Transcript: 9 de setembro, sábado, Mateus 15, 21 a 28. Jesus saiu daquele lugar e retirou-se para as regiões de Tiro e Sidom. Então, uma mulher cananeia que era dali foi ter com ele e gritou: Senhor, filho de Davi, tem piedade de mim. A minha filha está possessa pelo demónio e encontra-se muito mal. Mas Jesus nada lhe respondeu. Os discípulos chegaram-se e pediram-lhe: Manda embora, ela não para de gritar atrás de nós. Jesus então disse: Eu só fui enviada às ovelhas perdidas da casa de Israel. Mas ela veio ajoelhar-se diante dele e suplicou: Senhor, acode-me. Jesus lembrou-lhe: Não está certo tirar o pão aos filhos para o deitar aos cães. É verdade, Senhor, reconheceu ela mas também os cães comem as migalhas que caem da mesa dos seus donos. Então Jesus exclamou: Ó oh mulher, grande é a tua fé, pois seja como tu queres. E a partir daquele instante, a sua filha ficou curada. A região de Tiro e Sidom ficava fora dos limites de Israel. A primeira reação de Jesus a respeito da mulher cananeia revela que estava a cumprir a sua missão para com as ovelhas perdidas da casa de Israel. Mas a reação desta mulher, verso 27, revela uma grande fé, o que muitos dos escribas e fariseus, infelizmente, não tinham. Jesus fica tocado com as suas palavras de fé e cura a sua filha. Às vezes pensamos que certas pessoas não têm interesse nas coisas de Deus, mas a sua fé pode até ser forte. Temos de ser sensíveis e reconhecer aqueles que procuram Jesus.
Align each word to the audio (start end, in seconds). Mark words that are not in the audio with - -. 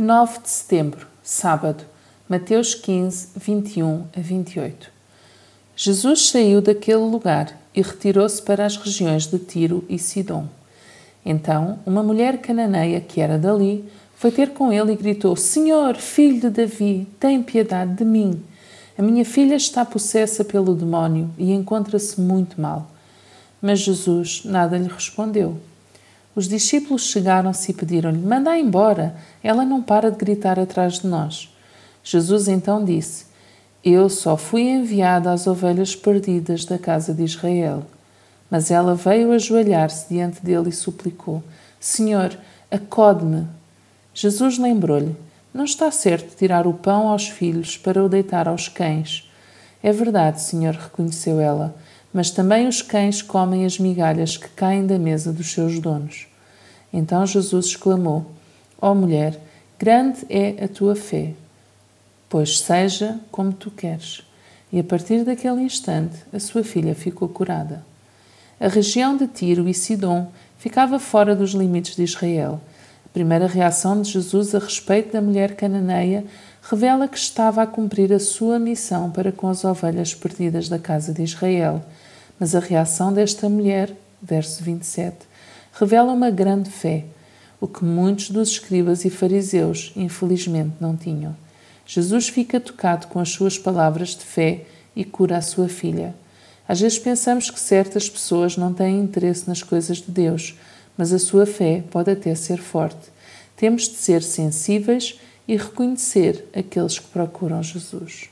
9 0.00 0.42
de 0.44 0.48
setembro, 0.48 1.08
sábado, 1.24 1.82
Mateus 2.28 2.72
15, 2.72 3.30
21 3.34 4.04
a 4.16 4.20
28. 4.20 4.92
Jesus 5.74 6.28
saiu 6.28 6.62
daquele 6.62 6.98
lugar 6.98 7.60
e 7.74 7.82
retirou-se 7.82 8.40
para 8.40 8.64
as 8.64 8.76
regiões 8.76 9.26
de 9.26 9.40
Tiro 9.40 9.84
e 9.88 9.98
Sidom. 9.98 10.46
Então, 11.26 11.80
uma 11.84 12.00
mulher 12.00 12.38
cananeia 12.38 13.00
que 13.00 13.20
era 13.20 13.36
dali 13.36 13.84
foi 14.14 14.30
ter 14.30 14.50
com 14.50 14.72
ele 14.72 14.92
e 14.92 14.96
gritou: 14.96 15.34
Senhor, 15.34 15.96
filho 15.96 16.42
de 16.42 16.50
Davi, 16.50 17.08
tem 17.18 17.42
piedade 17.42 17.94
de 17.94 18.04
mim. 18.04 18.40
A 18.96 19.02
minha 19.02 19.24
filha 19.24 19.56
está 19.56 19.84
possessa 19.84 20.44
pelo 20.44 20.76
demónio 20.76 21.28
e 21.36 21.50
encontra-se 21.50 22.20
muito 22.20 22.60
mal. 22.60 22.88
Mas 23.60 23.80
Jesus 23.80 24.42
nada 24.44 24.78
lhe 24.78 24.86
respondeu. 24.86 25.58
Os 26.38 26.46
discípulos 26.46 27.06
chegaram-se 27.10 27.72
e 27.72 27.74
pediram-lhe: 27.74 28.24
Manda 28.24 28.56
embora, 28.56 29.16
ela 29.42 29.64
não 29.64 29.82
para 29.82 30.08
de 30.08 30.16
gritar 30.16 30.56
atrás 30.56 31.00
de 31.00 31.06
nós. 31.08 31.52
Jesus 32.04 32.46
então 32.46 32.84
disse: 32.84 33.26
Eu 33.82 34.08
só 34.08 34.36
fui 34.36 34.62
enviada 34.62 35.32
às 35.32 35.48
ovelhas 35.48 35.96
perdidas 35.96 36.64
da 36.64 36.78
casa 36.78 37.12
de 37.12 37.24
Israel. 37.24 37.82
Mas 38.48 38.70
ela 38.70 38.94
veio 38.94 39.32
ajoelhar-se 39.32 40.14
diante 40.14 40.40
dele 40.40 40.68
e 40.68 40.72
suplicou: 40.72 41.42
Senhor, 41.80 42.38
acode-me. 42.70 43.44
Jesus 44.14 44.58
lembrou-lhe: 44.58 45.16
Não 45.52 45.64
está 45.64 45.90
certo 45.90 46.36
tirar 46.36 46.68
o 46.68 46.72
pão 46.72 47.08
aos 47.08 47.26
filhos 47.26 47.76
para 47.76 48.00
o 48.00 48.08
deitar 48.08 48.46
aos 48.46 48.68
cães. 48.68 49.28
É 49.82 49.90
verdade, 49.90 50.40
Senhor, 50.40 50.74
reconheceu 50.74 51.40
ela 51.40 51.74
mas 52.12 52.30
também 52.30 52.66
os 52.66 52.82
cães 52.82 53.20
comem 53.22 53.64
as 53.64 53.78
migalhas 53.78 54.36
que 54.36 54.48
caem 54.48 54.86
da 54.86 54.98
mesa 54.98 55.32
dos 55.32 55.52
seus 55.52 55.78
donos. 55.78 56.27
Então 56.92 57.26
Jesus 57.26 57.66
exclamou: 57.66 58.26
Ó 58.80 58.92
oh 58.92 58.94
mulher, 58.94 59.38
grande 59.78 60.24
é 60.28 60.64
a 60.64 60.68
tua 60.68 60.96
fé, 60.96 61.32
pois 62.28 62.60
seja 62.60 63.18
como 63.30 63.52
tu 63.52 63.70
queres. 63.70 64.22
E 64.72 64.78
a 64.78 64.84
partir 64.84 65.24
daquele 65.24 65.62
instante, 65.62 66.16
a 66.32 66.38
sua 66.38 66.62
filha 66.62 66.94
ficou 66.94 67.28
curada. 67.28 67.84
A 68.60 68.68
região 68.68 69.16
de 69.16 69.26
Tiro 69.26 69.68
e 69.68 69.72
Sidom 69.72 70.26
ficava 70.58 70.98
fora 70.98 71.34
dos 71.34 71.52
limites 71.52 71.96
de 71.96 72.02
Israel. 72.02 72.60
A 73.06 73.08
primeira 73.08 73.46
reação 73.46 74.02
de 74.02 74.10
Jesus 74.10 74.54
a 74.54 74.58
respeito 74.58 75.12
da 75.12 75.22
mulher 75.22 75.54
cananeia 75.54 76.24
revela 76.62 77.08
que 77.08 77.16
estava 77.16 77.62
a 77.62 77.66
cumprir 77.66 78.12
a 78.12 78.18
sua 78.18 78.58
missão 78.58 79.10
para 79.10 79.32
com 79.32 79.48
as 79.48 79.64
ovelhas 79.64 80.14
perdidas 80.14 80.68
da 80.68 80.78
casa 80.78 81.14
de 81.14 81.22
Israel. 81.22 81.82
Mas 82.38 82.54
a 82.54 82.60
reação 82.60 83.12
desta 83.12 83.48
mulher, 83.48 83.92
verso 84.20 84.62
27, 84.62 85.16
revela 85.78 86.12
uma 86.12 86.28
grande 86.28 86.68
fé, 86.68 87.04
o 87.60 87.68
que 87.68 87.84
muitos 87.84 88.30
dos 88.30 88.48
escribas 88.48 89.04
e 89.04 89.10
fariseus, 89.10 89.92
infelizmente, 89.94 90.74
não 90.80 90.96
tinham. 90.96 91.36
Jesus 91.86 92.28
fica 92.28 92.58
tocado 92.58 93.06
com 93.06 93.20
as 93.20 93.28
suas 93.30 93.56
palavras 93.56 94.10
de 94.10 94.24
fé 94.24 94.64
e 94.96 95.04
cura 95.04 95.36
a 95.36 95.40
sua 95.40 95.68
filha. 95.68 96.16
Às 96.66 96.80
vezes 96.80 96.98
pensamos 96.98 97.48
que 97.48 97.60
certas 97.60 98.10
pessoas 98.10 98.56
não 98.56 98.74
têm 98.74 98.98
interesse 98.98 99.46
nas 99.46 99.62
coisas 99.62 99.98
de 99.98 100.10
Deus, 100.10 100.56
mas 100.96 101.12
a 101.12 101.18
sua 101.18 101.46
fé 101.46 101.84
pode 101.90 102.10
até 102.10 102.34
ser 102.34 102.58
forte. 102.58 103.12
Temos 103.56 103.82
de 103.82 103.94
ser 103.94 104.22
sensíveis 104.22 105.20
e 105.46 105.56
reconhecer 105.56 106.44
aqueles 106.52 106.98
que 106.98 107.06
procuram 107.06 107.62
Jesus. 107.62 108.28